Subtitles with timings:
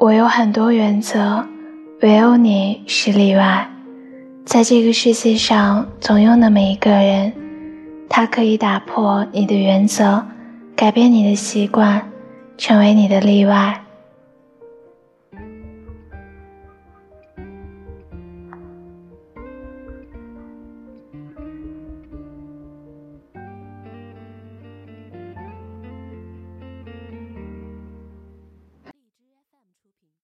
[0.00, 1.44] 我有很多原则
[2.02, 3.68] 唯有你是例外。
[4.44, 7.32] 在这个世界上总有那么一个人
[8.08, 10.24] 他可以打破你的原则
[10.76, 12.00] 改变你的习惯
[12.56, 13.87] 成为你的例外。